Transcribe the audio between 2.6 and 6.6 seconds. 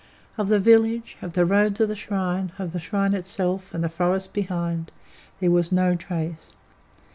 the shrine itself, and the forest behind, there was no trace.